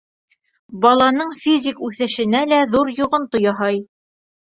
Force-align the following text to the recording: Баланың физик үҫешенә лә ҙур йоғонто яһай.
Баланың 0.85 1.35
физик 1.45 1.83
үҫешенә 1.89 2.43
лә 2.55 2.65
ҙур 2.75 2.93
йоғонто 2.99 3.47
яһай. 3.49 3.83